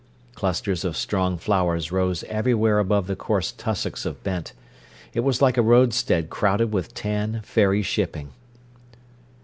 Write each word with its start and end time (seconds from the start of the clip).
Clusters 0.33 0.83
of 0.83 0.97
strong 0.97 1.37
flowers 1.37 1.91
rose 1.91 2.23
everywhere 2.23 2.79
above 2.79 3.05
the 3.05 3.15
coarse 3.15 3.51
tussocks 3.51 4.03
of 4.03 4.23
bent. 4.23 4.51
It 5.13 5.19
was 5.19 5.43
like 5.43 5.57
a 5.57 5.61
roadstead 5.61 6.31
crowded 6.31 6.73
with 6.73 6.95
tan, 6.95 7.41
fairy 7.43 7.83
shipping. 7.83 8.31